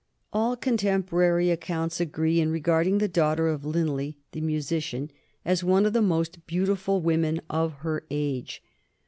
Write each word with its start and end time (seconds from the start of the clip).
All 0.33 0.55
contemporary 0.55 1.51
accounts 1.51 1.99
agree 2.01 2.39
in 2.41 2.49
regarding 2.49 2.97
the 2.97 3.07
daughter 3.07 3.49
of 3.49 3.63
Linley 3.63 4.17
the 4.31 4.41
musician 4.41 5.11
as 5.45 5.63
one 5.63 5.85
of 5.85 5.93
the 5.93 6.01
most 6.01 6.43
beautiful 6.47 7.01
women 7.01 7.39
of 7.51 7.73
her 7.85 8.07
age. 8.09 8.63